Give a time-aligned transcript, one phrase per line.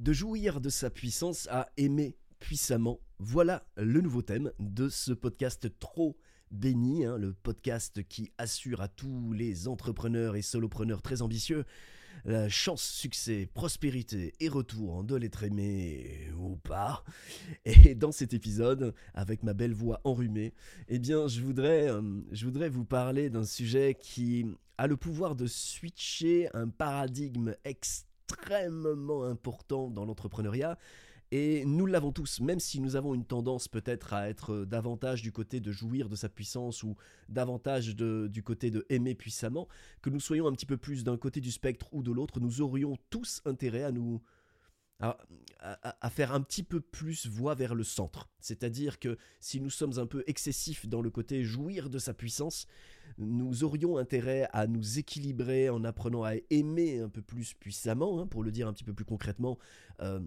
[0.00, 5.78] De jouir de sa puissance à aimer puissamment, voilà le nouveau thème de ce podcast
[5.78, 6.16] trop
[6.50, 11.66] béni, hein, le podcast qui assure à tous les entrepreneurs et solopreneurs très ambitieux
[12.24, 17.04] la chance, succès, prospérité et retour de l'être aimé ou pas.
[17.66, 20.54] Et dans cet épisode, avec ma belle voix enrhumée,
[20.88, 22.00] eh bien, je voudrais, euh,
[22.32, 24.46] je voudrais vous parler d'un sujet qui
[24.78, 30.78] a le pouvoir de switcher un paradigme extrêmement extrêmement important dans l'entrepreneuriat.
[31.32, 35.30] Et nous l'avons tous, même si nous avons une tendance peut-être à être davantage du
[35.30, 36.96] côté de jouir de sa puissance ou
[37.28, 39.68] davantage du côté de aimer puissamment,
[40.02, 42.62] que nous soyons un petit peu plus d'un côté du spectre ou de l'autre, nous
[42.62, 44.20] aurions tous intérêt à nous
[45.00, 48.28] à, faire un petit peu plus voie vers le centre.
[48.40, 52.66] C'est-à-dire que si nous sommes un peu excessifs dans le côté jouir de sa puissance,
[53.18, 58.26] nous aurions intérêt à nous équilibrer en apprenant à aimer un peu plus puissamment, hein,
[58.26, 59.58] pour le dire un petit peu plus concrètement.
[60.00, 60.20] Euh,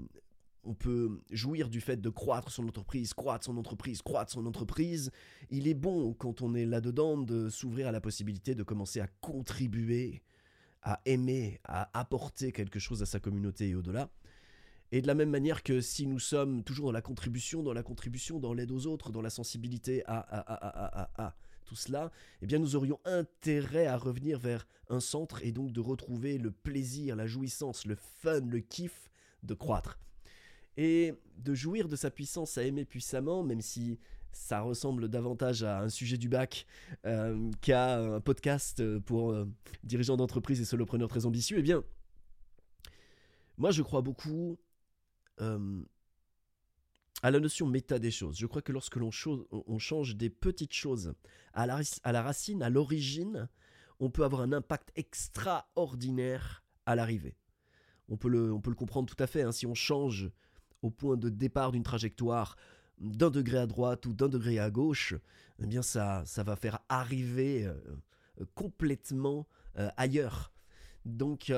[0.63, 5.11] on peut jouir du fait de croître son entreprise, croître son entreprise, croître son entreprise.
[5.49, 9.07] Il est bon, quand on est là-dedans, de s'ouvrir à la possibilité de commencer à
[9.19, 10.23] contribuer,
[10.81, 14.09] à aimer, à apporter quelque chose à sa communauté et au-delà.
[14.93, 17.81] Et de la même manière que si nous sommes toujours dans la contribution, dans la
[17.81, 22.11] contribution, dans l'aide aux autres, dans la sensibilité à, à, à, à, à tout cela,
[22.43, 26.51] eh bien nous aurions intérêt à revenir vers un centre et donc de retrouver le
[26.51, 29.09] plaisir, la jouissance, le fun, le kiff
[29.41, 29.97] de croître.
[30.77, 33.97] Et de jouir de sa puissance à aimer puissamment, même si
[34.31, 36.67] ça ressemble davantage à un sujet du bac
[37.07, 39.49] euh, qu'à un podcast pour euh,
[39.83, 41.83] dirigeants d'entreprise et solopreneurs très ambitieux, eh bien,
[43.57, 44.59] moi je crois beaucoup
[45.41, 45.81] euh,
[47.21, 48.37] à la notion méta des choses.
[48.37, 49.09] Je crois que lorsque l'on
[49.51, 51.13] on change des petites choses
[51.53, 53.47] à la, à la racine, à l'origine,
[53.99, 57.37] on peut avoir un impact extraordinaire à l'arrivée.
[58.09, 59.43] On, peut le, on peut le comprendre tout à fait.
[59.43, 59.51] Hein.
[59.51, 60.29] Si on change
[60.81, 62.57] au point de départ d'une trajectoire
[62.99, 65.15] d'un degré à droite ou d'un degré à gauche,
[65.59, 67.73] eh bien ça, ça va faire arriver euh,
[68.55, 70.52] complètement euh, ailleurs.
[71.05, 71.51] Donc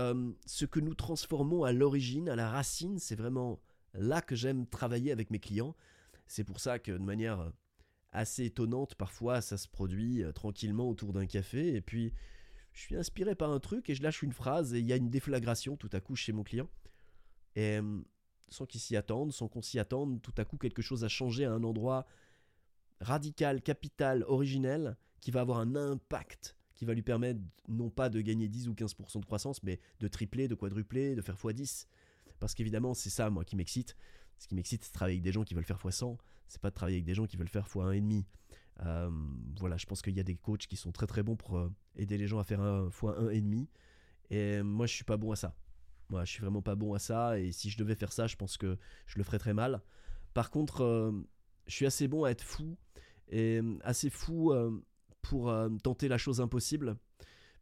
[0.46, 3.60] ce que nous transformons à l'origine, à la racine, c'est vraiment
[3.94, 5.76] là que j'aime travailler avec mes clients.
[6.28, 7.50] C'est pour ça que de manière euh,
[8.12, 12.12] assez étonnante, parfois ça se produit euh, tranquillement autour d'un café et puis
[12.74, 14.96] je suis inspiré par un truc et je lâche une phrase et il y a
[14.96, 16.68] une déflagration tout à coup chez mon client.
[17.56, 17.80] Et
[18.50, 21.46] sans qu'il s'y attende, sans qu'on s'y attende, tout à coup quelque chose a changé
[21.46, 22.06] à un endroit
[23.00, 28.22] radical, capital, originel, qui va avoir un impact, qui va lui permettre non pas de
[28.22, 31.88] gagner 10 ou 15% de croissance, mais de tripler, de quadrupler, de faire x10.
[32.40, 33.96] Parce qu'évidemment, c'est ça, moi, qui m'excite.
[34.38, 36.18] Ce qui m'excite, c'est de travailler avec des gens qui veulent faire x100.
[36.48, 38.26] C'est pas de travailler avec des gens qui veulent faire x1,5.
[38.82, 39.10] Euh,
[39.58, 41.74] voilà, je pense qu'il y a des coachs qui sont très très bons pour euh,
[41.96, 43.68] aider les gens à faire un x1,5.
[44.30, 45.56] Et moi, je suis pas bon à ça.
[46.10, 47.40] Moi, je suis vraiment pas bon à ça.
[47.40, 49.82] Et si je devais faire ça, je pense que je le ferais très mal.
[50.34, 51.12] Par contre, euh,
[51.68, 52.78] je suis assez bon à être fou.
[53.30, 54.54] Et assez fou
[55.30, 55.54] pour
[55.84, 56.98] tenter la chose impossible.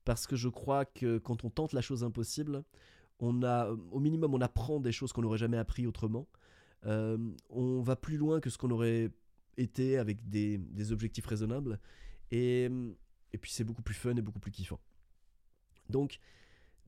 [0.06, 2.64] Parce que je crois que quand on tente la chose impossible,
[3.20, 6.28] on a, au minimum, on apprend des choses qu'on n'aurait jamais appris autrement.
[6.86, 7.18] Euh,
[7.50, 9.12] on va plus loin que ce qu'on aurait
[9.56, 11.80] été avec des, objectifs raisonnables.
[12.32, 12.70] Et,
[13.32, 14.80] et puis c'est beaucoup plus fun et beaucoup plus kiffant.
[15.90, 16.20] Donc,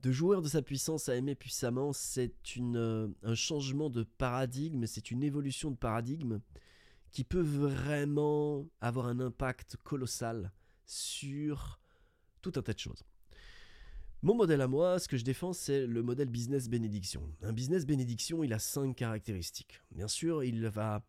[0.02, 5.12] de joueur de sa puissance à aimer puissamment, c'est euh, un changement de paradigme, c'est
[5.12, 6.40] une évolution de paradigme
[7.12, 10.52] qui peut vraiment avoir un impact colossal
[10.86, 11.80] sur
[12.42, 13.04] tout un tas de choses.
[14.22, 17.22] Mon modèle à moi, ce que je défends, c'est le modèle business bénédiction.
[17.44, 19.82] Un business bénédiction, il a cinq caractéristiques.
[19.92, 21.06] Bien sûr, il va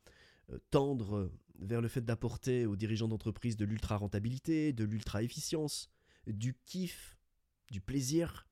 [0.50, 5.90] euh, tendre vers le fait d'apporter aux dirigeants d'entreprise de l'ultra rentabilité, de l'ultra efficience,
[6.26, 7.16] du kiff,
[7.70, 8.46] du plaisir.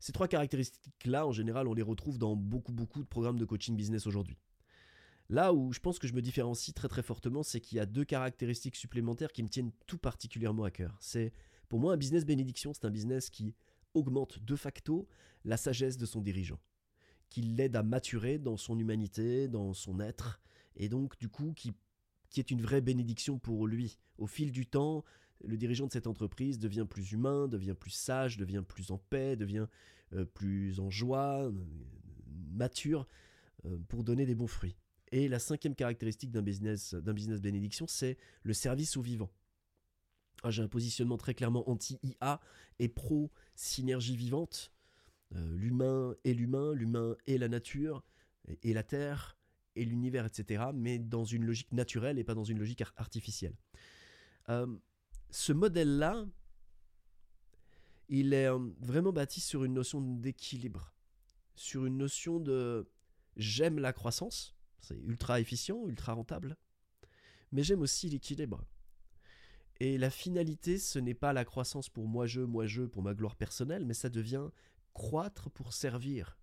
[0.00, 3.76] Ces trois caractéristiques-là, en général, on les retrouve dans beaucoup, beaucoup de programmes de coaching
[3.76, 4.38] business aujourd'hui.
[5.28, 7.86] Là où je pense que je me différencie très très fortement, c'est qu'il y a
[7.86, 10.96] deux caractéristiques supplémentaires qui me tiennent tout particulièrement à cœur.
[11.00, 11.32] C'est
[11.68, 13.54] pour moi un business bénédiction, c'est un business qui
[13.94, 15.08] augmente de facto
[15.44, 16.60] la sagesse de son dirigeant,
[17.28, 20.40] qui l'aide à maturer dans son humanité, dans son être,
[20.76, 21.72] et donc du coup qui,
[22.30, 23.98] qui est une vraie bénédiction pour lui.
[24.18, 25.04] Au fil du temps,
[25.44, 29.36] le dirigeant de cette entreprise devient plus humain, devient plus sage, devient plus en paix,
[29.36, 29.66] devient
[30.12, 31.50] euh, plus en joie,
[32.52, 33.08] mature,
[33.64, 34.76] euh, pour donner des bons fruits.
[35.16, 39.30] Et la cinquième caractéristique d'un business, d'un business bénédiction, c'est le service au vivant.
[40.42, 42.38] Ah, j'ai un positionnement très clairement anti-IA
[42.80, 44.74] et pro-synergie vivante.
[45.34, 48.04] Euh, l'humain est l'humain, l'humain est la nature,
[48.62, 49.38] et la terre,
[49.74, 50.64] et l'univers, etc.
[50.74, 53.56] Mais dans une logique naturelle et pas dans une logique artificielle.
[54.50, 54.66] Euh,
[55.30, 56.26] ce modèle-là,
[58.10, 60.92] il est euh, vraiment bâti sur une notion d'équilibre,
[61.54, 62.86] sur une notion de
[63.38, 64.55] j'aime la croissance,
[64.86, 66.56] c'est ultra efficient, ultra rentable,
[67.50, 68.64] mais j'aime aussi l'équilibre.
[69.80, 73.84] Et la finalité, ce n'est pas la croissance pour moi-je, moi-je, pour ma gloire personnelle,
[73.84, 74.48] mais ça devient
[74.94, 76.38] croître pour servir.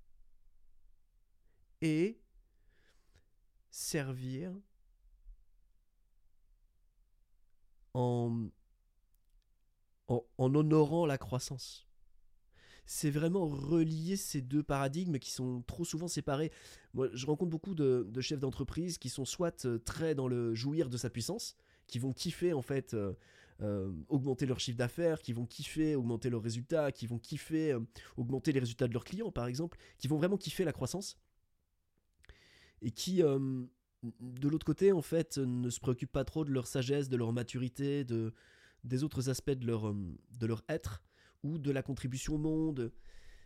[1.82, 2.20] Et
[3.72, 4.54] servir
[7.94, 8.50] en,
[10.08, 11.88] en, honorant la croissance.
[12.86, 16.52] C'est vraiment relier ces deux paradigmes qui sont trop souvent séparés.
[16.94, 20.90] Moi, je rencontre beaucoup de, chefs d'entreprise qui sont soit euh, très dans le jouir
[20.90, 21.56] de sa puissance,
[21.88, 23.14] qui vont kiffer en fait euh,
[23.62, 27.78] euh, augmenter leur chiffre d'affaires, qui vont kiffer augmenter leurs résultats, qui vont kiffer
[28.18, 31.18] augmenter les résultats de leurs clients par exemple, qui vont vraiment kiffer la croissance
[32.82, 37.08] et qui de l'autre côté en fait ne se préoccupent pas trop de leur sagesse,
[37.08, 38.34] de leur maturité, de
[38.84, 41.02] des autres aspects de leur de leur être
[41.44, 42.92] ou de la contribution au monde.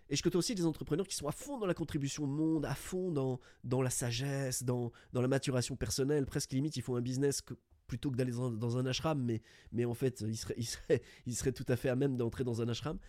[0.10, 2.66] Et je côtoie aussi des entrepreneurs qui sont à fond dans la contribution au monde,
[2.66, 6.26] à fond dans, dans la sagesse, dans, dans la maturation personnelle.
[6.26, 7.42] Presque limite, ils font un business
[7.88, 9.42] plutôt que d'aller dans, un ashram, mais,
[9.72, 12.44] mais en fait, ils seraient, ils, seraient, ils seraient tout à fait à même d'entrer
[12.44, 13.00] dans un ashram.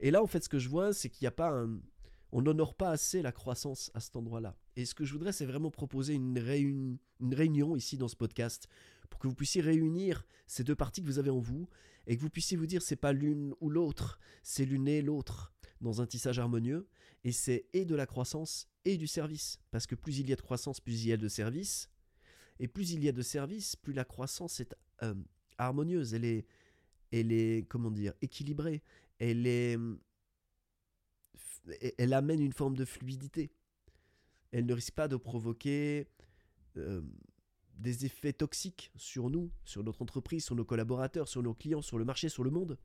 [0.00, 1.80] Et là, en fait, ce que je vois, c'est qu'il n'y a pas un.
[2.30, 4.54] On n'honore pas assez la croissance à cet endroit-là.
[4.76, 8.68] Et ce que je voudrais, c'est vraiment proposer une, une réunion ici dans ce podcast
[9.10, 11.68] pour que vous puissiez réunir ces deux parties que vous avez en vous
[12.06, 15.52] et que vous puissiez vous dire c'est pas l'une ou l'autre, c'est l'une et l'autre
[15.80, 16.88] dans un tissage harmonieux
[17.24, 19.60] et c'est et de la croissance et du service.
[19.70, 21.90] Parce que plus il y a de croissance, plus il y a de service
[22.58, 25.14] et plus il y a de service, plus la croissance est euh,
[25.58, 26.46] harmonieuse, elle est
[27.10, 28.82] elle est comment dire, équilibrée,
[29.18, 29.78] elle est
[31.98, 33.50] elle amène une forme de fluidité.
[34.52, 36.08] Elle ne risque pas de provoquer
[36.76, 37.02] euh,
[37.78, 41.98] des effets toxiques sur nous, sur notre entreprise, sur nos collaborateurs, sur nos clients, sur
[41.98, 42.78] le marché, sur le monde.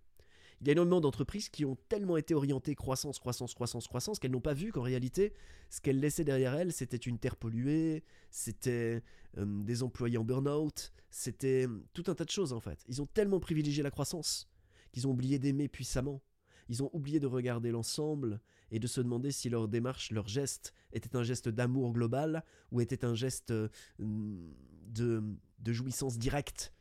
[0.62, 4.31] Il y a énormément d'entreprises qui ont tellement été orientées croissance, croissance, croissance, croissance, qu'elles
[4.31, 5.34] n'ont pas vu qu'en réalité,
[5.69, 9.04] ce qu'elles laissaient derrière elles, c'était une terre polluée, c'était
[9.38, 12.80] euh, des employés en burn-out, c'était euh, tout un tas de choses en fait.
[12.88, 14.48] Ils ont tellement privilégié la croissance
[14.94, 16.22] qu'ils ont oublié d'aimer puissamment.
[16.69, 18.39] Ils ont oublié de regarder l'ensemble
[18.71, 22.81] et de se demander si leur démarche, leur geste, était un geste d'amour global ou
[22.81, 23.69] était un geste euh,
[24.00, 25.24] de,
[25.65, 26.74] jouissance directe,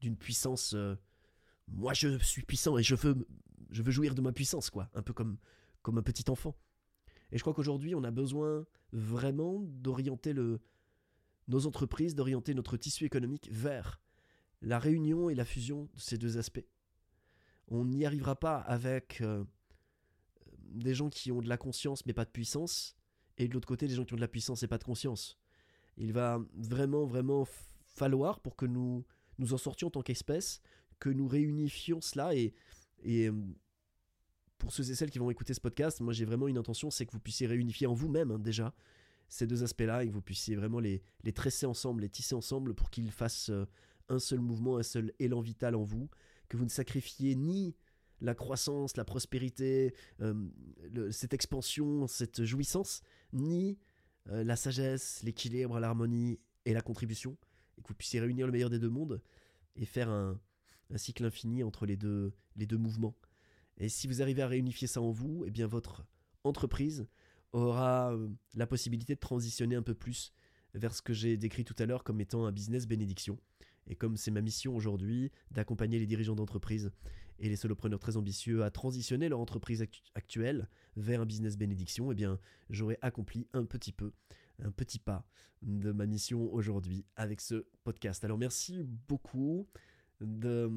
[0.00, 0.74] d'une puissance.
[0.74, 0.96] Euh,
[1.68, 4.90] moi, je suis puissant et je veux, jouir de ma puissance, quoi.
[4.94, 5.38] Un peu comme,
[5.86, 6.56] un petit enfant.
[7.30, 10.34] Et je crois qu'aujourd'hui, on a besoin vraiment d'orienter
[11.48, 14.00] nos entreprises, d'orienter notre tissu économique vers
[14.60, 16.64] la réunion et la fusion de ces deux aspects.
[17.68, 19.44] On n'y arrivera pas avec euh,
[20.58, 22.96] des gens qui ont de la conscience mais pas de puissance,
[23.38, 25.38] et de l'autre côté des gens qui ont de la puissance et pas de conscience.
[25.96, 27.46] Il va vraiment, vraiment
[27.86, 29.04] falloir pour que nous
[29.38, 30.60] nous en sortions en tant qu'espèce,
[30.98, 32.54] que nous réunifions cela et,
[33.02, 33.32] et euh,
[34.58, 37.06] pour ceux et celles qui vont écouter ce podcast, moi j'ai vraiment une intention, c'est
[37.06, 38.72] que vous puissiez réunifier en vous-même hein, déjà
[39.28, 42.74] ces deux aspects-là et que vous puissiez vraiment les, les tresser ensemble, les tisser ensemble
[42.74, 43.64] pour qu'ils fassent euh,
[44.08, 46.08] un seul mouvement, un seul élan vital en vous,
[46.52, 47.74] que vous ne sacrifiez ni
[48.20, 50.50] la croissance, la prospérité, euh,
[51.10, 53.00] cette expansion, cette jouissance,
[53.32, 53.78] ni
[54.28, 57.38] euh, la sagesse, l'équilibre, l'harmonie et la contribution,
[57.78, 59.22] et que vous puissiez réunir le meilleur des deux mondes
[59.76, 60.38] et faire un,
[60.96, 63.16] cycle infini entre les deux, les deux mouvements.
[63.78, 66.04] Et si vous arrivez à réunifier ça en vous, eh bien votre
[66.44, 67.06] entreprise
[67.52, 70.34] aura euh, la possibilité de transitionner un peu plus
[70.74, 73.38] vers ce que j'ai décrit tout à l'heure comme étant un business bénédiction.
[73.86, 76.92] Et comme c'est ma mission aujourd'hui d'accompagner les dirigeants d'entreprise
[77.38, 79.84] et les solopreneurs très ambitieux à transitionner leur entreprise
[80.14, 82.38] actuelle vers un business bénédiction, eh bien,
[82.70, 84.12] j'aurais accompli un petit peu,
[84.62, 85.26] un petit pas
[85.62, 88.24] de ma mission aujourd'hui avec ce podcast.
[88.24, 89.66] Alors, merci beaucoup
[90.20, 90.70] de,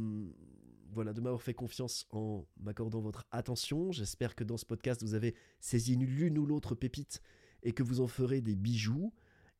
[0.92, 3.92] voilà, de m'avoir fait confiance en m'accordant votre attention.
[3.92, 7.22] J'espère que dans ce podcast, vous avez saisi l'une ou l'autre pépite
[7.64, 9.14] et que vous en ferez des bijoux.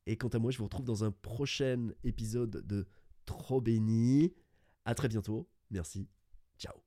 [0.06, 2.86] Et quant à moi, je vous retrouve dans un prochain épisode de
[3.26, 4.32] Trop béni.
[4.84, 5.48] À très bientôt.
[5.70, 6.08] Merci.
[6.58, 6.85] Ciao.